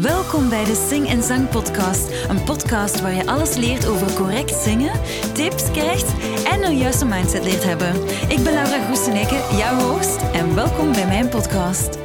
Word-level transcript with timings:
Welkom 0.00 0.48
bij 0.48 0.64
de 0.64 0.86
Sing 0.88 1.08
en 1.08 1.22
Zang 1.22 1.48
Podcast. 1.48 2.28
Een 2.28 2.44
podcast 2.44 3.00
waar 3.00 3.12
je 3.12 3.26
alles 3.26 3.56
leert 3.56 3.86
over 3.86 4.12
correct 4.12 4.54
zingen, 4.54 5.00
tips 5.32 5.70
krijgt 5.70 6.12
en 6.46 6.64
een 6.64 6.76
juiste 6.76 7.04
mindset 7.04 7.44
leert 7.44 7.64
hebben. 7.64 7.94
Ik 8.28 8.40
ben 8.42 8.52
Laura 8.52 8.84
Groeseneke, 8.84 9.56
jouw 9.56 9.78
host, 9.78 10.20
en 10.32 10.54
welkom 10.54 10.92
bij 10.92 11.06
mijn 11.06 11.28
podcast. 11.28 11.98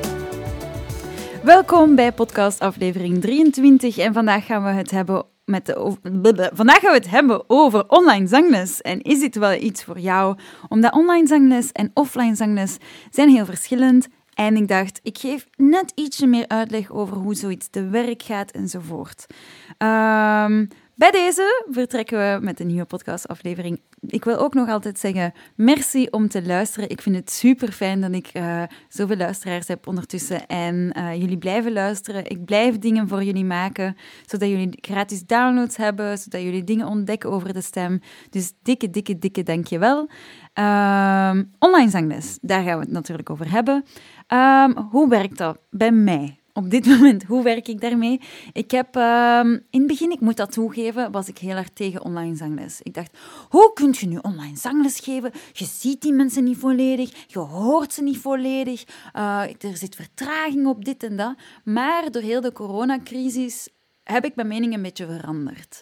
Welkom 1.43 1.95
bij 1.95 2.11
podcast 2.11 2.59
aflevering 2.59 3.21
23 3.21 3.97
en 3.97 4.13
vandaag 4.13 4.45
gaan 4.45 4.63
we 4.63 4.69
het 4.69 4.91
hebben 4.91 5.25
met 5.45 5.65
de, 5.65 6.51
vandaag 6.53 6.79
gaan 6.79 6.91
we 6.91 6.97
het 6.97 7.09
hebben 7.09 7.49
over 7.49 7.87
online 7.87 8.27
zangles. 8.27 8.81
En 8.81 9.01
is 9.01 9.19
dit 9.19 9.35
wel 9.35 9.53
iets 9.53 9.83
voor 9.83 9.99
jou? 9.99 10.37
Omdat 10.67 10.93
online 10.93 11.27
zangles 11.27 11.71
en 11.71 11.91
offline 11.93 12.35
zangles 12.35 12.77
zijn 13.09 13.29
heel 13.29 13.45
verschillend. 13.45 14.07
En 14.35 14.55
ik 14.55 14.67
dacht, 14.67 14.99
ik 15.03 15.17
geef 15.17 15.47
net 15.55 15.91
ietsje 15.95 16.27
meer 16.27 16.47
uitleg 16.47 16.91
over 16.91 17.17
hoe 17.17 17.35
zoiets 17.35 17.67
te 17.69 17.87
werk 17.87 18.23
gaat 18.23 18.51
enzovoort. 18.51 19.25
Um, 19.77 20.67
bij 20.95 21.11
deze 21.11 21.65
vertrekken 21.69 22.17
we 22.17 22.45
met 22.45 22.59
een 22.59 22.67
nieuwe 22.67 22.85
podcastaflevering. 22.85 23.81
Ik 24.07 24.23
wil 24.23 24.37
ook 24.37 24.53
nog 24.53 24.69
altijd 24.69 24.99
zeggen, 24.99 25.33
merci 25.55 26.07
om 26.11 26.27
te 26.27 26.45
luisteren. 26.45 26.89
Ik 26.89 27.01
vind 27.01 27.15
het 27.15 27.31
super 27.31 27.71
fijn 27.71 28.01
dat 28.01 28.13
ik 28.13 28.29
uh, 28.33 28.63
zoveel 28.89 29.17
luisteraars 29.17 29.67
heb 29.67 29.87
ondertussen 29.87 30.47
en 30.47 30.93
uh, 30.97 31.15
jullie 31.15 31.37
blijven 31.37 31.73
luisteren. 31.73 32.29
Ik 32.29 32.45
blijf 32.45 32.79
dingen 32.79 33.07
voor 33.07 33.23
jullie 33.23 33.45
maken, 33.45 33.97
zodat 34.25 34.49
jullie 34.49 34.77
gratis 34.81 35.25
downloads 35.25 35.77
hebben, 35.77 36.17
zodat 36.17 36.41
jullie 36.41 36.63
dingen 36.63 36.87
ontdekken 36.87 37.31
over 37.31 37.53
de 37.53 37.61
stem. 37.61 38.01
Dus 38.29 38.51
dikke, 38.61 38.89
dikke, 38.89 39.19
dikke 39.19 39.43
dankjewel. 39.43 39.99
Um, 39.99 41.51
online 41.59 41.89
zangles, 41.89 42.37
daar 42.41 42.63
gaan 42.63 42.77
we 42.77 42.83
het 42.83 42.91
natuurlijk 42.91 43.29
over 43.29 43.51
hebben. 43.51 43.85
Um, 44.33 44.77
hoe 44.89 45.09
werkt 45.09 45.37
dat 45.37 45.57
bij 45.69 45.91
mij? 45.91 46.39
Op 46.55 46.69
dit 46.69 46.85
moment, 46.95 47.23
hoe 47.23 47.43
werk 47.43 47.67
ik 47.67 47.81
daarmee? 47.81 48.21
Ik 48.53 48.71
heb 48.71 48.95
um, 48.95 49.51
in 49.69 49.79
het 49.79 49.87
begin, 49.87 50.11
ik 50.11 50.19
moet 50.19 50.37
dat 50.37 50.51
toegeven, 50.51 51.11
was 51.11 51.27
ik 51.27 51.37
heel 51.37 51.55
erg 51.55 51.69
tegen 51.69 52.03
online 52.03 52.35
zangles. 52.35 52.81
Ik 52.81 52.93
dacht, 52.93 53.17
hoe 53.49 53.71
kun 53.73 53.95
je 53.99 54.07
nu 54.07 54.17
online 54.21 54.57
zangles 54.57 54.99
geven? 54.99 55.31
Je 55.51 55.65
ziet 55.65 56.01
die 56.01 56.13
mensen 56.13 56.43
niet 56.43 56.57
volledig, 56.57 57.11
je 57.27 57.39
hoort 57.39 57.93
ze 57.93 58.03
niet 58.03 58.17
volledig, 58.17 58.83
uh, 59.15 59.41
er 59.41 59.77
zit 59.77 59.95
vertraging 59.95 60.67
op 60.67 60.85
dit 60.85 61.03
en 61.03 61.15
dat. 61.15 61.35
Maar 61.63 62.11
door 62.11 62.21
heel 62.21 62.41
de 62.41 62.51
coronacrisis 62.51 63.69
heb 64.03 64.25
ik 64.25 64.35
mijn 64.35 64.47
mening 64.47 64.73
een 64.73 64.81
beetje 64.81 65.05
veranderd. 65.05 65.81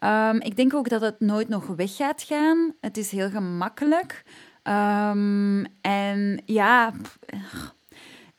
Um, 0.00 0.40
ik 0.40 0.56
denk 0.56 0.74
ook 0.74 0.88
dat 0.88 1.00
het 1.00 1.20
nooit 1.20 1.48
nog 1.48 1.66
weg 1.66 1.96
gaat 1.96 2.22
gaan. 2.22 2.74
Het 2.80 2.96
is 2.96 3.10
heel 3.10 3.30
gemakkelijk. 3.30 4.22
Um, 4.62 5.66
en 5.80 6.42
ja, 6.44 6.92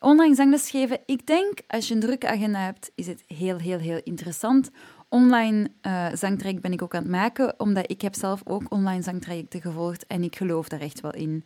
Online 0.05 0.35
zangles 0.35 0.69
geven, 0.69 0.99
ik 1.05 1.27
denk 1.27 1.59
als 1.67 1.87
je 1.87 1.93
een 1.93 1.99
drukke 1.99 2.27
agenda 2.27 2.59
hebt, 2.59 2.91
is 2.95 3.07
het 3.07 3.23
heel, 3.27 3.57
heel, 3.57 3.79
heel 3.79 3.99
interessant. 4.03 4.71
Online 5.09 5.71
uh, 5.81 6.07
zangtraject 6.13 6.61
ben 6.61 6.73
ik 6.73 6.81
ook 6.81 6.95
aan 6.95 7.01
het 7.01 7.11
maken, 7.11 7.59
omdat 7.59 7.91
ik 7.91 8.01
heb 8.01 8.15
zelf 8.15 8.41
ook 8.43 8.63
online 8.69 9.01
zangtrajecten 9.01 9.61
gevolgd 9.61 10.07
en 10.07 10.23
ik 10.23 10.35
geloof 10.35 10.67
daar 10.67 10.79
echt 10.79 11.01
wel 11.01 11.13
in. 11.13 11.43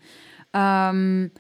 Um, 0.52 1.32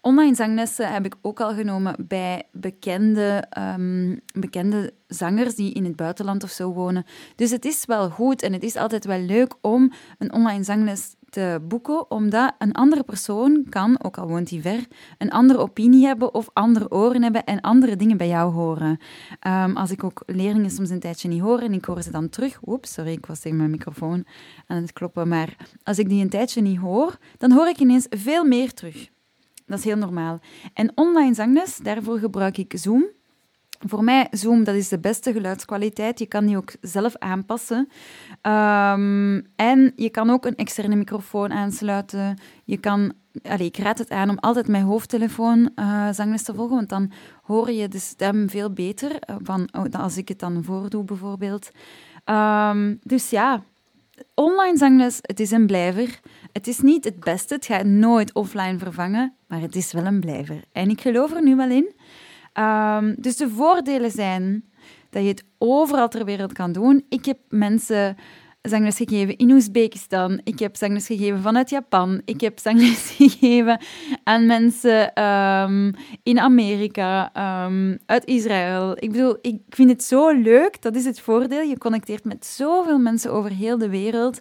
online 0.00 0.34
zanglessen 0.34 0.92
heb 0.92 1.04
ik 1.04 1.16
ook 1.22 1.40
al 1.40 1.54
genomen 1.54 1.94
bij 2.08 2.42
bekende, 2.52 3.44
um, 3.58 4.20
bekende 4.34 4.94
zangers 5.06 5.54
die 5.54 5.72
in 5.72 5.84
het 5.84 5.96
buitenland 5.96 6.42
of 6.42 6.50
zo 6.50 6.72
wonen. 6.72 7.04
Dus 7.36 7.50
het 7.50 7.64
is 7.64 7.84
wel 7.84 8.10
goed 8.10 8.42
en 8.42 8.52
het 8.52 8.62
is 8.62 8.76
altijd 8.76 9.04
wel 9.04 9.20
leuk 9.20 9.54
om 9.60 9.92
een 10.18 10.32
online 10.32 10.62
zangles 10.62 11.14
te 11.32 11.60
boeken, 11.68 12.10
omdat 12.10 12.54
een 12.58 12.72
andere 12.72 13.02
persoon 13.02 13.66
kan, 13.68 14.04
ook 14.04 14.18
al 14.18 14.28
woont 14.28 14.50
hij 14.50 14.60
ver, 14.60 14.86
een 15.18 15.30
andere 15.30 15.58
opinie 15.58 16.06
hebben 16.06 16.34
of 16.34 16.50
andere 16.52 16.90
oren 16.90 17.22
hebben 17.22 17.44
en 17.44 17.60
andere 17.60 17.96
dingen 17.96 18.16
bij 18.16 18.28
jou 18.28 18.52
horen. 18.52 18.98
Um, 19.46 19.76
als 19.76 19.90
ik 19.90 20.04
ook 20.04 20.22
leerlingen 20.26 20.70
soms 20.70 20.90
een 20.90 21.00
tijdje 21.00 21.28
niet 21.28 21.40
hoor 21.40 21.58
en 21.58 21.72
ik 21.72 21.84
hoor 21.84 22.02
ze 22.02 22.10
dan 22.10 22.28
terug, 22.28 22.60
oeps, 22.66 22.92
sorry, 22.92 23.12
ik 23.12 23.26
was 23.26 23.40
tegen 23.40 23.58
mijn 23.58 23.70
microfoon 23.70 24.24
aan 24.66 24.82
het 24.82 24.92
kloppen, 24.92 25.28
maar 25.28 25.56
als 25.82 25.98
ik 25.98 26.08
die 26.08 26.22
een 26.22 26.30
tijdje 26.30 26.60
niet 26.60 26.78
hoor, 26.78 27.18
dan 27.38 27.52
hoor 27.52 27.66
ik 27.68 27.78
ineens 27.78 28.06
veel 28.10 28.44
meer 28.44 28.74
terug. 28.74 29.08
Dat 29.66 29.78
is 29.78 29.84
heel 29.84 29.96
normaal. 29.96 30.40
En 30.74 30.92
online 30.94 31.34
zangles, 31.34 31.76
daarvoor 31.76 32.18
gebruik 32.18 32.58
ik 32.58 32.72
Zoom. 32.76 33.04
Voor 33.86 34.04
mij, 34.04 34.26
Zoom, 34.30 34.64
dat 34.64 34.74
is 34.74 34.88
de 34.88 34.98
beste 34.98 35.32
geluidskwaliteit. 35.32 36.18
Je 36.18 36.26
kan 36.26 36.46
die 36.46 36.56
ook 36.56 36.72
zelf 36.80 37.16
aanpassen. 37.16 37.88
Um, 38.42 39.46
en 39.56 39.92
je 39.96 40.10
kan 40.10 40.30
ook 40.30 40.46
een 40.46 40.56
externe 40.56 40.96
microfoon 40.96 41.52
aansluiten. 41.52 42.38
Je 42.64 42.76
kan, 42.76 43.12
allez, 43.42 43.66
ik 43.66 43.76
raad 43.76 43.98
het 43.98 44.10
aan 44.10 44.30
om 44.30 44.38
altijd 44.38 44.68
mijn 44.68 44.84
hoofdtelefoon 44.84 45.70
uh, 45.76 46.08
zangles 46.12 46.42
te 46.42 46.54
volgen, 46.54 46.76
want 46.76 46.88
dan 46.88 47.12
hoor 47.42 47.70
je 47.70 47.88
de 47.88 47.98
stem 47.98 48.50
veel 48.50 48.72
beter 48.72 49.10
uh, 49.10 49.36
van, 49.42 49.68
oh, 49.72 49.84
als 50.02 50.16
ik 50.16 50.28
het 50.28 50.38
dan 50.38 50.64
voordoe, 50.64 51.04
bijvoorbeeld. 51.04 51.70
Um, 52.24 52.98
dus 53.02 53.30
ja, 53.30 53.62
online 54.34 54.76
zangles, 54.76 55.18
het 55.20 55.40
is 55.40 55.50
een 55.50 55.66
blijver. 55.66 56.20
Het 56.52 56.66
is 56.66 56.80
niet 56.80 57.04
het 57.04 57.20
beste, 57.20 57.54
het 57.54 57.66
gaat 57.66 57.84
nooit 57.84 58.34
offline 58.34 58.78
vervangen, 58.78 59.34
maar 59.46 59.60
het 59.60 59.76
is 59.76 59.92
wel 59.92 60.04
een 60.04 60.20
blijver. 60.20 60.64
En 60.72 60.90
ik 60.90 61.00
geloof 61.00 61.32
er 61.32 61.42
nu 61.42 61.56
wel 61.56 61.70
in. 61.70 61.94
Um, 62.58 63.14
dus 63.18 63.36
de 63.36 63.48
voordelen 63.48 64.10
zijn 64.10 64.64
dat 65.10 65.22
je 65.22 65.28
het 65.28 65.44
overal 65.58 66.08
ter 66.08 66.24
wereld 66.24 66.52
kan 66.52 66.72
doen. 66.72 67.04
Ik 67.08 67.24
heb 67.24 67.38
mensen 67.48 68.16
zangles 68.62 68.96
gegeven 68.96 69.36
in 69.36 69.50
Oezbekistan. 69.50 70.40
Ik 70.44 70.58
heb 70.58 70.76
zangles 70.76 71.06
gegeven 71.06 71.40
vanuit 71.42 71.70
Japan. 71.70 72.22
Ik 72.24 72.40
heb 72.40 72.58
zangles 72.58 73.10
gegeven 73.18 73.80
aan 74.24 74.46
mensen 74.46 75.22
um, 75.22 75.94
in 76.22 76.38
Amerika, 76.38 77.32
um, 77.66 77.98
uit 78.06 78.24
Israël. 78.24 78.92
Ik 78.98 79.12
bedoel, 79.12 79.36
ik 79.40 79.60
vind 79.68 79.90
het 79.90 80.02
zo 80.02 80.30
leuk. 80.30 80.82
Dat 80.82 80.96
is 80.96 81.04
het 81.04 81.20
voordeel. 81.20 81.60
Je 81.60 81.78
connecteert 81.78 82.24
met 82.24 82.46
zoveel 82.46 82.98
mensen 82.98 83.32
over 83.32 83.50
heel 83.50 83.78
de 83.78 83.88
wereld. 83.88 84.40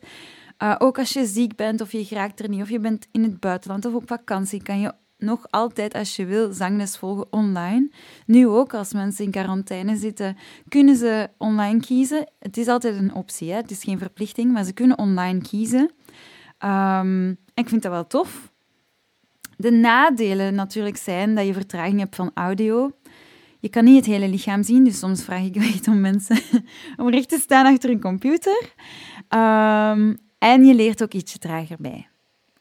Uh, 0.64 0.76
ook 0.78 0.98
als 0.98 1.14
je 1.14 1.26
ziek 1.26 1.56
bent 1.56 1.82
of 1.82 1.92
je 1.92 2.06
geraakt 2.06 2.40
er 2.40 2.50
niet, 2.50 2.62
of 2.62 2.70
je 2.70 2.80
bent 2.80 3.08
in 3.12 3.24
het 3.24 3.40
buitenland 3.40 3.86
of 3.86 3.94
op 3.94 4.08
vakantie, 4.08 4.64
kan 4.64 4.80
je 4.80 4.94
nog 5.22 5.46
altijd, 5.50 5.94
als 5.94 6.16
je 6.16 6.26
wil, 6.26 6.54
zangles 6.54 6.98
volgen 6.98 7.28
online. 7.30 7.90
Nu 8.26 8.48
ook, 8.48 8.74
als 8.74 8.94
mensen 8.94 9.26
in 9.26 9.32
quarantaine 9.32 9.96
zitten, 9.96 10.38
kunnen 10.68 10.96
ze 10.96 11.30
online 11.38 11.80
kiezen. 11.80 12.30
Het 12.40 12.58
is 12.58 12.68
altijd 12.68 12.96
een 12.98 13.14
optie, 13.14 13.52
hè? 13.52 13.58
het 13.58 13.72
is 13.72 13.84
geen 13.84 13.98
verplichting, 13.98 14.52
maar 14.52 14.64
ze 14.64 14.74
kunnen 14.74 14.98
online 14.98 15.42
kiezen. 15.42 15.92
Um, 16.66 17.38
ik 17.54 17.70
vind 17.70 17.82
dat 17.82 17.92
wel 17.92 18.08
tof. 18.08 18.52
De 19.58 19.72
nadelen 19.72 20.56
natuurlijk 20.56 20.98
zijn 20.98 21.36
dat 21.36 21.46
je 21.46 21.54
vertraging 21.54 22.00
hebt 22.00 22.16
van 22.16 22.32
audio. 22.34 22.92
Je 23.60 23.70
kan 23.70 23.84
niet 23.84 23.96
het 23.96 24.06
hele 24.06 24.28
lichaam 24.28 24.64
zien, 24.64 24.84
dus 24.84 25.00
soms 25.00 25.24
vraag 25.24 25.44
ik 25.44 25.56
echt 25.74 25.88
om 25.88 26.00
mensen 26.00 26.38
om 26.98 27.10
recht 27.10 27.30
te 27.30 27.40
staan 27.40 27.66
achter 27.66 27.90
een 27.90 28.02
computer. 28.02 28.74
Um, 29.30 30.18
en 30.38 30.66
je 30.66 30.74
leert 30.74 31.04
ook 31.04 31.14
ietsje 31.14 31.38
trager 31.38 31.78
bij. 31.80 32.08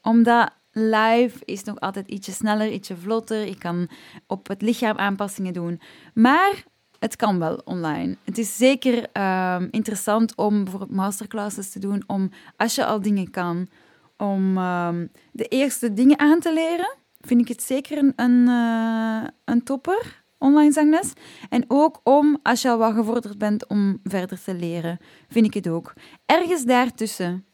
Omdat 0.02 0.50
live 0.80 1.44
is 1.44 1.64
nog 1.64 1.80
altijd 1.80 2.08
ietsje 2.08 2.32
sneller, 2.32 2.72
ietsje 2.72 2.96
vlotter. 2.96 3.46
Je 3.46 3.58
kan 3.58 3.88
op 4.26 4.48
het 4.48 4.62
lichaam 4.62 4.96
aanpassingen 4.96 5.52
doen. 5.52 5.80
Maar 6.14 6.64
het 7.00 7.16
kan 7.16 7.38
wel 7.38 7.60
online. 7.64 8.16
Het 8.24 8.38
is 8.38 8.56
zeker 8.56 8.96
um, 8.96 9.68
interessant 9.70 10.36
om 10.36 10.62
bijvoorbeeld 10.62 10.94
masterclasses 10.94 11.70
te 11.70 11.78
doen, 11.78 12.02
om 12.06 12.30
als 12.56 12.74
je 12.74 12.84
al 12.84 13.00
dingen 13.00 13.30
kan, 13.30 13.68
om 14.16 14.58
um, 14.58 15.10
de 15.32 15.44
eerste 15.44 15.92
dingen 15.92 16.18
aan 16.18 16.40
te 16.40 16.52
leren. 16.52 16.94
Vind 17.20 17.40
ik 17.40 17.48
het 17.48 17.62
zeker 17.62 18.12
een, 18.16 18.48
uh, 18.48 19.24
een 19.44 19.62
topper, 19.62 20.22
online 20.38 20.72
zangles. 20.72 21.12
En 21.48 21.64
ook 21.68 22.00
om, 22.04 22.38
als 22.42 22.62
je 22.62 22.70
al 22.70 22.78
wat 22.78 22.94
gevorderd 22.94 23.38
bent, 23.38 23.66
om 23.66 24.00
verder 24.04 24.42
te 24.42 24.54
leren. 24.54 24.98
Vind 25.28 25.46
ik 25.46 25.54
het 25.54 25.68
ook. 25.68 25.92
Ergens 26.26 26.64
daartussen, 26.64 27.44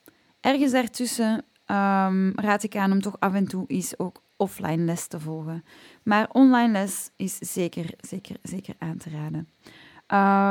ergens 0.41 0.73
daartussen 0.73 1.45
um, 1.67 2.33
raad 2.35 2.63
ik 2.63 2.77
aan 2.77 2.93
om 2.93 3.01
toch 3.01 3.17
af 3.19 3.35
en 3.35 3.47
toe 3.47 3.65
eens 3.67 3.99
ook 3.99 4.23
offline 4.37 4.85
les 4.85 5.07
te 5.07 5.21
volgen. 5.21 5.65
Maar 6.03 6.29
online 6.33 6.73
les 6.73 7.11
is 7.17 7.39
zeker, 7.39 7.91
zeker, 8.01 8.37
zeker 8.43 8.75
aan 8.79 8.97
te 8.97 9.11
raden. 9.11 9.49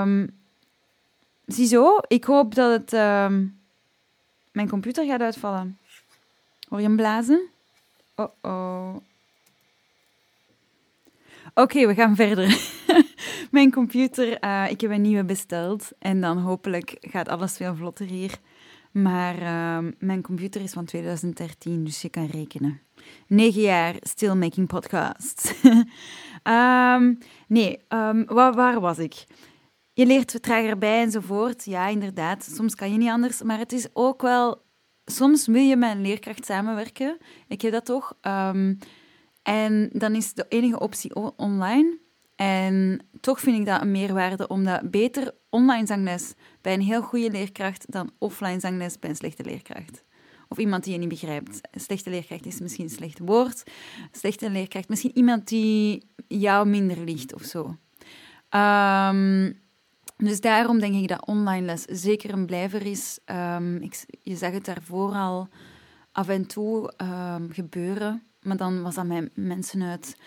Um, 0.07 0.29
ziezo, 1.45 1.97
ik 2.07 2.23
hoop 2.23 2.55
dat 2.55 2.72
het 2.72 2.93
um, 2.93 3.59
mijn 4.51 4.69
computer 4.69 5.05
gaat 5.05 5.22
uitvallen. 5.22 5.78
Hoor 6.69 6.79
je 6.79 6.85
hem 6.85 6.95
blazen? 6.95 7.41
Oh 8.16 8.29
oh. 8.41 8.95
Oké, 11.53 11.87
we 11.87 11.93
gaan 11.93 12.16
verder. 12.16 12.59
mijn 13.51 13.72
computer, 13.72 14.43
uh, 14.43 14.69
ik 14.69 14.81
heb 14.81 14.91
een 14.91 15.01
nieuwe 15.01 15.23
besteld. 15.23 15.91
En 15.99 16.22
dan 16.22 16.37
hopelijk 16.37 16.97
gaat 16.99 17.29
alles 17.29 17.57
veel 17.57 17.75
vlotter 17.75 18.05
hier. 18.05 18.31
Maar 18.95 19.41
uh, 19.41 19.91
mijn 19.99 20.21
computer 20.21 20.61
is 20.61 20.71
van 20.71 20.85
2013, 20.85 21.83
dus 21.83 22.01
je 22.01 22.09
kan 22.09 22.25
rekenen. 22.25 22.81
Negen 23.27 23.61
jaar 23.61 23.95
still 23.99 24.33
making 24.33 24.67
podcasts. 24.67 25.53
um, 26.43 27.17
nee, 27.47 27.79
um, 27.89 28.25
waar, 28.25 28.79
was 28.79 28.97
ik? 28.97 29.25
Je 29.93 30.05
leert 30.05 30.41
trager 30.41 30.77
bij 30.77 31.01
enzovoort. 31.01 31.65
Ja, 31.65 31.87
inderdaad. 31.87 32.43
Soms 32.43 32.75
kan 32.75 32.91
je 32.91 32.97
niet 32.97 33.09
anders. 33.09 33.41
Maar 33.41 33.57
het 33.57 33.71
is 33.71 33.87
ook 33.93 34.21
wel... 34.21 34.63
Soms 35.05 35.47
wil 35.47 35.61
je 35.61 35.75
met 35.75 35.91
een 35.91 36.01
leerkracht 36.01 36.45
samenwerken. 36.45 37.17
Ik 37.47 37.61
heb 37.61 37.71
dat 37.71 37.85
toch. 37.85 38.13
En 39.43 39.89
dan 39.91 40.15
is 40.15 40.33
de 40.33 40.45
enige 40.49 40.79
optie 40.79 41.15
online. 41.35 41.97
En 42.35 42.99
toch 43.20 43.40
vind 43.40 43.59
ik 43.59 43.66
dat 43.66 43.82
een 43.82 43.91
meerwaarde, 43.91 44.47
omdat 44.47 44.91
beter 44.91 45.34
online 45.49 45.87
zangles 45.87 46.34
bij 46.61 46.73
een 46.73 46.82
heel 46.82 47.02
goede 47.02 47.32
leerkracht 47.32 47.91
dan 47.91 48.11
offline 48.17 48.59
zangles 48.59 48.99
bij 48.99 49.09
een 49.09 49.16
slechte 49.16 49.43
leerkracht. 49.43 50.03
Of 50.47 50.58
iemand 50.58 50.84
die 50.84 50.93
je 50.93 50.99
niet 50.99 51.09
begrijpt. 51.09 51.61
Slechte 51.72 52.09
leerkracht 52.09 52.46
is 52.46 52.59
misschien 52.59 52.84
een 52.84 52.90
slecht 52.90 53.20
woord. 53.20 53.64
Slechte 54.11 54.49
leerkracht, 54.49 54.90
misschien 54.90 55.17
iemand 55.17 55.47
die 55.47 56.03
jou 56.28 56.67
minder 56.67 56.97
ligt 56.97 57.34
of 57.34 57.43
zo. 57.43 57.76
Ehm, 58.49 59.52
dus 60.17 60.41
daarom 60.41 60.79
denk 60.79 60.96
ik 60.96 61.08
dat 61.08 61.26
online 61.26 61.66
les 61.66 61.84
zeker 61.84 62.34
een 62.34 62.46
blijver 62.46 62.85
is. 62.85 63.20
Ehm, 63.26 63.76
ik, 63.76 64.05
je 64.22 64.35
zag 64.35 64.52
het 64.52 64.66
daarvoor 64.66 65.14
al 65.14 65.47
af 66.11 66.28
en 66.28 66.47
toe 66.47 66.93
ehm, 66.97 67.49
gebeuren. 67.49 68.23
Maar 68.41 68.58
dan 68.58 68.81
was 68.81 68.96
dat 68.96 69.05
met 69.05 69.29
mensen 69.35 69.81
uit 69.81 70.17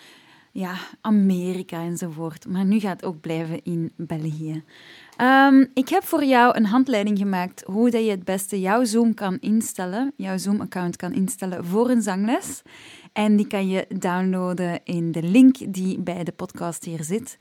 ja, 0.59 0.75
Amerika 1.01 1.81
enzovoort. 1.83 2.47
Maar 2.47 2.65
nu 2.65 2.79
gaat 2.79 2.95
het 2.95 3.05
ook 3.05 3.21
blijven 3.21 3.63
in 3.63 3.91
België. 3.95 4.63
Ehm, 5.17 5.65
ik 5.73 5.89
heb 5.89 6.03
voor 6.03 6.23
jou 6.23 6.57
een 6.57 6.65
handleiding 6.65 7.17
gemaakt 7.17 7.63
hoe 7.65 7.89
dat 7.89 8.03
je 8.03 8.09
het 8.09 8.23
beste 8.23 8.59
jouw 8.59 8.83
Zoom 8.83 9.13
kan 9.13 9.37
instellen, 9.39 10.13
jouw 10.15 10.37
Zoom-account 10.37 10.95
kan 10.95 11.13
instellen 11.13 11.65
voor 11.65 11.89
een 11.89 12.01
zangles. 12.01 12.61
En 13.13 13.35
die 13.35 13.47
kan 13.47 13.67
je 13.67 13.85
downloaden 13.97 14.79
in 14.83 15.11
de 15.11 15.23
link 15.23 15.73
die 15.73 15.99
bij 15.99 16.23
de 16.23 16.31
podcast 16.31 16.83
hier 16.83 17.03
zit. 17.03 17.37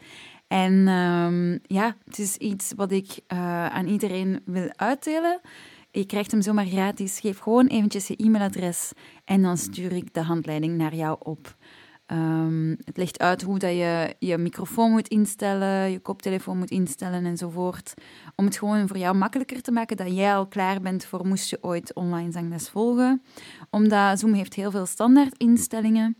En 0.49 0.89
ehm, 0.89 1.59
ja, 1.63 1.97
het 2.05 2.19
is 2.19 2.37
iets 2.37 2.73
wat 2.77 2.93
ik 2.93 3.21
uh, 3.33 3.67
aan 3.67 3.87
iedereen 3.87 4.41
wil 4.45 4.69
uitdelen. 4.77 5.41
Je 5.91 6.07
krijgt 6.07 6.31
hem 6.31 6.43
zomaar 6.43 6.67
gratis. 6.67 7.21
Geef 7.21 7.39
gewoon 7.39 7.67
eventjes 7.67 8.07
je 8.07 8.17
e-mailadres 8.17 8.93
en 9.25 9.43
dan 9.43 9.57
stuur 9.57 9.93
ik 9.93 10.15
de 10.15 10.23
handleiding 10.23 10.77
naar 10.77 10.95
jou 10.95 11.17
op. 11.19 11.57
Um, 12.13 12.77
het 12.85 12.97
legt 12.97 13.19
uit 13.19 13.43
hoe 13.43 13.59
dat 13.59 13.71
je 13.71 14.15
je 14.19 14.39
microfoon 14.39 14.91
moet 14.91 15.09
instellen, 15.09 15.91
je 15.91 15.99
koptelefoon 15.99 16.59
moet 16.59 16.71
instellen 16.71 17.25
enzovoort. 17.25 17.95
Om 18.37 18.45
het 18.45 18.59
gewoon 18.59 18.89
voor 18.89 18.99
jou 18.99 19.17
makkelijker 19.17 19.63
te 19.63 19.73
maken 19.73 19.97
dat 19.97 20.15
jij 20.17 20.35
al 20.35 20.47
klaar 20.47 20.81
bent 20.81 21.05
voor 21.05 21.27
moest 21.27 21.51
je 21.51 21.59
ooit 21.61 21.95
online 21.95 22.33
zangles 22.33 22.69
volgen. 22.69 23.23
Omdat 23.71 24.19
Zoom 24.19 24.33
heeft 24.33 24.55
heel 24.55 24.71
veel 24.71 24.87
standaard 24.87 25.37
instellingen. 25.37 26.17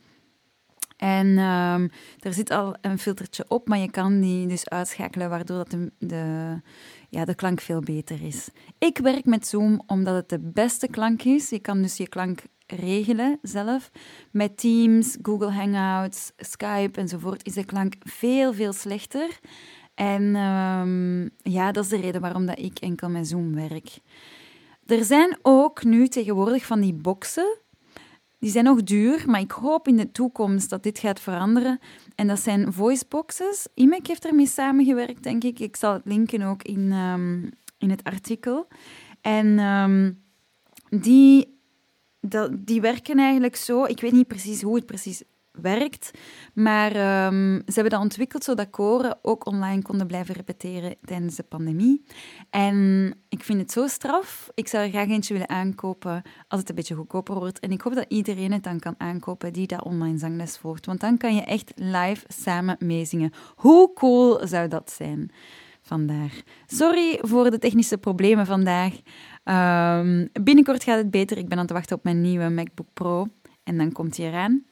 En 0.97 1.27
um, 1.27 1.91
er 2.19 2.33
zit 2.33 2.51
al 2.51 2.77
een 2.81 2.99
filtertje 2.99 3.45
op, 3.49 3.69
maar 3.69 3.79
je 3.79 3.91
kan 3.91 4.21
die 4.21 4.47
dus 4.47 4.69
uitschakelen, 4.69 5.31
waardoor 5.31 5.57
dat 5.57 5.71
de, 5.71 5.93
de, 5.99 6.61
ja, 7.09 7.25
de 7.25 7.35
klank 7.35 7.61
veel 7.61 7.81
beter 7.81 8.23
is. 8.23 8.49
Ik 8.79 8.99
werk 8.99 9.25
met 9.25 9.47
Zoom 9.47 9.83
omdat 9.87 10.15
het 10.15 10.29
de 10.29 10.39
beste 10.39 10.89
klank 10.89 11.23
is. 11.23 11.49
Je 11.51 11.59
kan 11.59 11.83
dus 11.83 11.97
je 11.97 12.09
klank 12.09 12.43
regelen 12.77 13.39
zelf. 13.43 13.91
Met 14.31 14.59
Teams, 14.59 15.17
Google 15.23 15.53
Hangouts, 15.53 16.33
Skype 16.37 17.01
enzovoort 17.01 17.47
is 17.47 17.55
de 17.55 17.65
klank 17.65 17.95
veel, 17.99 18.55
veel 18.55 18.73
slechter. 18.73 19.39
En 19.95 20.37
um, 20.37 21.31
ja, 21.43 21.73
dat 21.73 21.85
is 21.85 21.91
de 21.91 22.01
reden 22.01 22.21
waarom 22.21 22.47
dat 22.47 22.59
ik 22.59 22.79
enkel 22.79 23.09
met 23.09 23.29
Zoom 23.29 23.55
werk. 23.55 23.99
Er 24.87 25.05
zijn 25.05 25.39
ook 25.43 25.85
nu 25.85 26.09
tegenwoordig 26.09 26.67
van 26.67 26.81
die 26.81 26.95
boxen. 26.95 27.59
Die 28.39 28.51
zijn 28.51 28.65
nog 28.65 28.83
duur, 28.83 29.23
maar 29.27 29.41
ik 29.41 29.51
hoop 29.51 29.89
in 29.89 29.97
de 29.97 30.13
toekomst 30.13 30.71
dat 30.71 30.83
dit 30.83 30.99
gaat 30.99 31.21
veranderen. 31.21 31.79
En 32.15 32.27
dat 32.27 32.41
zijn 32.41 32.73
voiceboxes. 32.73 33.69
IMEC 33.75 34.07
heeft 34.07 34.27
ermee 34.27 34.47
samengewerkt, 34.47 35.23
denk 35.23 35.45
ik. 35.45 35.59
Ik 35.59 35.77
zal 35.77 35.93
het 35.93 36.05
linken 36.05 36.43
ook 36.43 36.63
in, 36.63 36.93
um, 36.93 37.51
in 37.79 37.91
het 37.91 38.05
artikel. 38.05 38.69
En 39.21 39.59
um, 39.59 40.23
die 40.89 41.58
dat, 42.21 42.67
die 42.67 42.81
werken 42.81 43.19
eigenlijk 43.19 43.57
zo. 43.57 43.85
Ik 43.85 44.01
weet 44.01 44.13
niet 44.13 44.27
precies 44.27 44.63
hoe 44.63 44.77
het 44.77 44.87
precies 44.87 45.23
werkt, 45.61 46.11
maar 46.55 46.91
um, 47.27 47.63
ze 47.67 47.73
hebben 47.73 47.91
dat 47.91 48.01
ontwikkeld 48.01 48.45
zodat 48.45 48.71
koren 48.71 49.19
ook 49.23 49.47
online 49.47 49.83
konden 49.83 50.07
blijven 50.07 50.35
repeteren 50.35 50.97
tijdens 51.05 51.37
de 51.37 51.43
pandemie. 51.43 52.05
En 52.51 53.15
ik 53.29 53.43
vind 53.43 53.61
het 53.61 53.73
zo 53.73 53.87
straf. 53.87 54.51
Ik 54.55 54.69
zou 54.69 54.85
er 54.85 54.91
graag 54.91 55.09
eentje 55.09 55.33
willen 55.33 55.49
aankopen 55.49 56.23
als 56.49 56.61
het 56.61 56.69
een 56.69 56.75
beetje 56.75 56.95
goedkoper 56.95 57.35
wordt. 57.35 57.59
En 57.59 57.71
ik 57.71 57.81
hoop 57.81 57.95
dat 57.95 58.05
iedereen 58.09 58.53
het 58.53 58.63
dan 58.63 58.79
kan 58.79 58.95
aankopen 58.99 59.53
die 59.53 59.67
dat 59.67 59.85
online 59.85 60.19
zangles 60.19 60.57
volgt. 60.57 60.87
Want 60.87 61.01
dan 61.01 61.17
kan 61.17 61.35
je 61.35 61.43
echt 61.43 61.73
live 61.75 62.25
samen 62.29 62.77
meezingen. 62.79 63.33
Hoe 63.55 63.93
cool 63.93 64.47
zou 64.47 64.69
dat 64.69 64.91
zijn? 64.91 65.31
Vandaag. 65.83 66.43
Sorry 66.67 67.19
voor 67.21 67.51
de 67.51 67.59
technische 67.59 67.99
problemen 67.99 68.47
vandaag. 68.47 68.95
Um, 69.51 70.29
binnenkort 70.43 70.85
gaat 70.85 70.99
het 70.99 71.11
beter. 71.11 71.39
Ik 71.39 71.49
ben 71.49 71.59
aan 71.59 71.65
het 71.65 71.73
wachten 71.73 71.97
op 71.97 72.05
mijn 72.05 72.21
nieuwe 72.21 72.49
MacBook 72.49 72.89
Pro. 72.95 73.27
En 73.65 73.79
dan 73.79 73.93
komt 73.93 74.17
hij 74.17 74.27
eraan. 74.27 74.65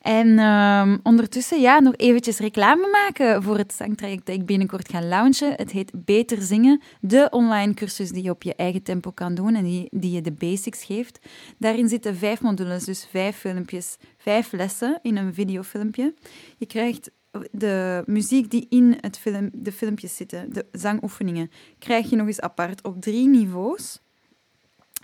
En 0.00 0.38
um, 0.38 1.00
ondertussen, 1.02 1.60
ja, 1.60 1.80
nog 1.80 1.96
eventjes 1.96 2.38
reclame 2.38 2.88
maken 2.90 3.42
voor 3.42 3.58
het 3.58 3.72
zangtraject 3.72 4.26
dat 4.26 4.34
ik 4.34 4.46
binnenkort 4.46 4.90
ga 4.90 5.02
launchen. 5.02 5.52
Het 5.56 5.70
heet 5.70 5.92
Beter 6.04 6.42
Zingen, 6.42 6.80
de 7.00 7.28
online 7.30 7.74
cursus 7.74 8.10
die 8.10 8.22
je 8.22 8.30
op 8.30 8.42
je 8.42 8.54
eigen 8.54 8.82
tempo 8.82 9.10
kan 9.10 9.34
doen 9.34 9.54
en 9.54 9.64
die, 9.64 9.88
die 9.90 10.10
je 10.10 10.20
de 10.20 10.32
basics 10.32 10.84
geeft. 10.84 11.18
Daarin 11.58 11.88
zitten 11.88 12.16
vijf 12.16 12.40
modules, 12.40 12.84
dus 12.84 13.06
vijf 13.10 13.36
filmpjes, 13.36 13.96
vijf 14.16 14.52
lessen 14.52 14.98
in 15.02 15.16
een 15.16 15.34
videofilmpje. 15.34 16.14
Je 16.58 16.66
krijgt 16.66 17.10
de 17.50 18.02
muziek 18.06 18.50
die 18.50 18.66
in 18.68 18.96
het 19.00 19.18
film, 19.18 19.50
de 19.52 19.72
filmpjes 19.72 20.16
zitten, 20.16 20.52
de 20.52 20.66
zangoefeningen, 20.72 21.50
krijg 21.78 22.10
je 22.10 22.16
nog 22.16 22.26
eens 22.26 22.40
apart 22.40 22.82
op 22.82 23.00
drie 23.00 23.28
niveaus. 23.28 24.00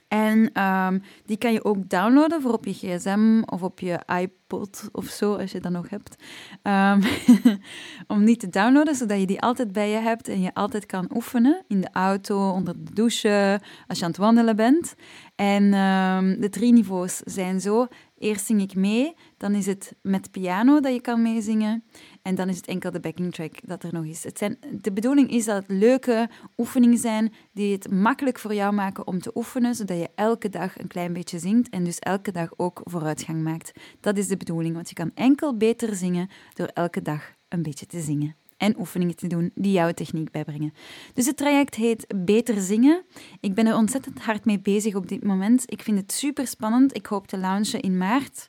En 0.09 0.63
um, 0.63 1.03
die 1.25 1.37
kan 1.37 1.53
je 1.53 1.65
ook 1.65 1.89
downloaden 1.89 2.43
voor 2.43 2.53
op 2.53 2.65
je 2.65 2.73
gsm 2.73 3.43
of 3.45 3.63
op 3.63 3.81
je 3.81 4.01
iPod 4.21 4.89
of 4.93 5.07
zo, 5.07 5.35
als 5.35 5.53
je 5.53 5.61
dat 5.61 5.73
nog 5.73 5.91
hebt. 5.91 6.23
Um, 6.63 7.01
om 8.17 8.25
die 8.25 8.37
te 8.37 8.49
downloaden, 8.49 8.95
zodat 8.95 9.21
je 9.21 9.27
die 9.27 9.41
altijd 9.41 9.73
bij 9.73 9.91
je 9.91 9.97
hebt 9.97 10.29
en 10.29 10.41
je 10.41 10.55
altijd 10.55 10.87
kan 10.87 11.11
oefenen. 11.15 11.65
In 11.69 11.81
de 11.81 11.89
auto, 11.93 12.51
onder 12.51 12.75
de 12.85 12.93
douche, 12.93 13.61
als 13.87 13.99
je 13.99 14.05
aan 14.05 14.11
het 14.11 14.21
wandelen 14.21 14.57
bent. 14.57 14.95
En 15.35 15.75
um, 15.75 16.41
de 16.41 16.49
drie 16.51 16.73
niveaus 16.73 17.17
zijn 17.17 17.61
zo. 17.61 17.87
Eerst 18.19 18.47
zing 18.47 18.61
ik 18.63 18.75
mee, 18.75 19.15
dan 19.37 19.55
is 19.55 19.67
het 19.67 19.95
met 20.03 20.31
piano 20.31 20.81
dat 20.81 20.93
je 20.93 21.01
kan 21.01 21.23
meezingen. 21.23 21.85
En 22.27 22.35
dan 22.35 22.49
is 22.49 22.57
het 22.57 22.67
enkel 22.67 22.91
de 22.91 23.01
backing 23.01 23.33
track 23.33 23.55
dat 23.63 23.83
er 23.83 23.93
nog 23.93 24.05
is. 24.05 24.25
Het 24.25 24.39
zijn, 24.39 24.59
de 24.81 24.93
bedoeling 24.93 25.31
is 25.31 25.45
dat 25.45 25.57
het 25.57 25.71
leuke 25.71 26.29
oefeningen 26.57 26.99
zijn 26.99 27.33
die 27.53 27.73
het 27.73 27.91
makkelijk 27.91 28.39
voor 28.39 28.55
jou 28.55 28.75
maken 28.75 29.07
om 29.07 29.21
te 29.21 29.31
oefenen, 29.35 29.75
zodat 29.75 29.99
je 29.99 30.11
elke 30.15 30.49
dag 30.49 30.79
een 30.79 30.87
klein 30.87 31.13
beetje 31.13 31.39
zingt 31.39 31.69
en 31.69 31.85
dus 31.85 31.99
elke 31.99 32.33
dag 32.33 32.51
ook 32.57 32.81
vooruitgang 32.85 33.43
maakt. 33.43 33.73
Dat 34.01 34.19
is 34.19 34.29
de 34.29 34.37
bedoeling, 34.37 34.75
want 34.75 34.89
je 34.89 34.95
kan 34.95 35.11
enkel 35.15 35.57
beter 35.57 35.95
zingen 35.95 36.29
door 36.55 36.67
elke 36.67 37.03
dag 37.03 37.33
een 37.49 37.63
beetje 37.63 37.87
te 37.87 38.01
zingen 38.01 38.37
en 38.57 38.79
oefeningen 38.79 39.17
te 39.17 39.27
doen 39.27 39.51
die 39.55 39.73
jouw 39.73 39.93
techniek 39.93 40.31
bijbrengen. 40.31 40.73
Dus 41.15 41.27
het 41.27 41.37
traject 41.37 41.75
heet 41.75 42.07
Beter 42.17 42.61
Zingen. 42.61 43.05
Ik 43.41 43.55
ben 43.55 43.67
er 43.67 43.77
ontzettend 43.77 44.19
hard 44.19 44.45
mee 44.45 44.61
bezig 44.61 44.95
op 44.95 45.09
dit 45.09 45.25
moment. 45.25 45.63
Ik 45.67 45.83
vind 45.83 45.99
het 45.99 46.13
super 46.13 46.47
spannend. 46.47 46.97
Ik 46.97 47.07
hoop 47.07 47.27
te 47.27 47.39
launchen 47.39 47.81
in 47.81 47.99
maart. 47.99 48.49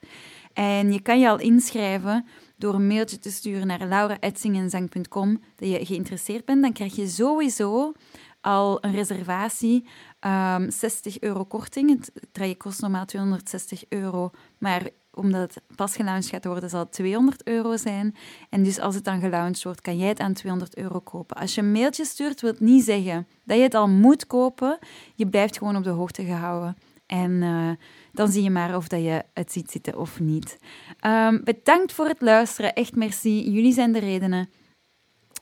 En 0.54 0.92
je 0.92 1.02
kan 1.02 1.20
je 1.20 1.30
al 1.30 1.40
inschrijven 1.40 2.26
door 2.58 2.74
een 2.74 2.88
mailtje 2.88 3.20
te 3.20 3.32
sturen 3.32 3.68
naar 3.68 3.88
lauraetzingenzang.com 3.88 5.42
dat 5.56 5.70
je 5.70 5.86
geïnteresseerd 5.86 6.46
bent. 6.46 6.62
Dan 6.62 6.74
krijg 6.74 6.96
je 6.96 7.08
sowieso 7.08 7.94
al 8.42 8.84
een 8.84 8.92
reservatie, 8.92 9.76
um, 9.84 9.90
ehm, 10.20 10.70
60 10.70 11.20
euro 11.20 11.44
korting. 11.44 11.90
Het 11.90 12.12
traject 12.32 12.58
kost 12.58 12.82
normaal 12.82 13.06
260 13.06 13.84
euro, 13.90 14.32
maar 14.58 14.90
omdat 15.18 15.54
het 15.54 15.64
pas 15.76 15.96
gelaunched 15.96 16.30
gaat 16.30 16.46
worden, 16.46 16.70
zal 16.70 16.80
het 16.80 16.92
200 16.92 17.48
euro 17.48 17.78
zijn. 17.78 18.16
En 18.50 18.64
dus 18.64 18.80
als 18.80 18.96
het 18.96 19.04
dan 19.04 19.20
gelaunched 19.20 19.64
wordt, 19.64 19.82
kan 19.82 19.98
jij 19.98 20.08
het 20.08 20.20
aan 20.20 20.34
200 20.34 20.78
euro 20.78 21.00
kopen. 21.00 21.38
Als 21.38 21.56
je 21.56 21.62
een 21.62 21.72
mailtje 21.72 22.06
stuurt, 22.06 22.42
wil 22.42 22.52
het 22.52 22.60
niet 22.60 22.84
zeggen 22.84 23.28
dat 23.44 23.58
je 23.58 23.64
het 23.64 23.74
al 23.74 23.88
moet 23.88 24.28
kopen. 24.28 24.78
Je 25.16 25.28
blijft 25.28 25.58
gewoon 25.58 25.76
op 25.76 25.84
de 25.84 25.90
hoogte 25.90 26.24
gehouden. 26.24 26.78
En 27.08 27.32
uh, 27.32 27.72
dan 28.12 28.28
zie 28.28 28.44
je 28.44 28.50
maar 28.50 28.76
of 28.76 28.88
dat 28.88 29.02
je 29.02 29.24
het 29.34 29.52
ziet 29.52 29.72
zitten 29.72 29.98
of 29.98 30.20
niet. 30.20 30.58
Um, 31.06 31.44
bedankt 31.44 31.94
voor 31.94 32.08
het 32.08 32.22
luisteren. 32.22 32.74
Echt 32.74 32.96
merci. 32.96 33.52
Jullie 33.52 33.74
zijn 33.74 33.92
de 33.92 34.00
redenen 34.00 34.50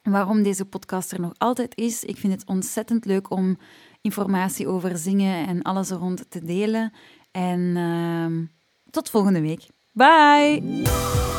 waarom 0.04 0.44
deze 0.44 0.66
podcast 0.66 1.12
er 1.12 1.20
nog 1.20 1.34
altijd 1.38 1.76
is. 1.76 2.04
Ik 2.04 2.18
vind 2.18 2.34
het 2.34 2.46
ontzettend 2.46 3.06
leuk 3.06 3.32
om 3.32 3.58
informatie 4.02 4.68
over 4.68 4.98
zingen 4.98 5.48
en 5.48 5.62
alles 5.62 5.90
er 5.90 5.98
rond 5.98 6.30
te 6.30 6.44
delen. 6.44 6.94
En 7.32 7.60
uh, 7.60 8.48
tot 8.90 9.10
volgende 9.10 9.42
week. 9.42 9.68
Bye! 9.92 11.35